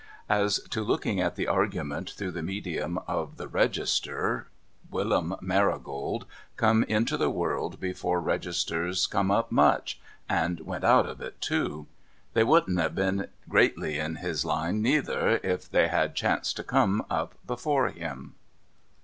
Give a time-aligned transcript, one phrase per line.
[0.29, 4.47] As to looking at the argument through the medium of the Register,
[4.89, 6.25] Willum Marigold
[6.57, 11.85] come into the world before Registers come up much,— and went out of it too.
[12.33, 17.05] They wouldn't have been greatly in his line neither, if they had chanced to come
[17.07, 18.33] up before him.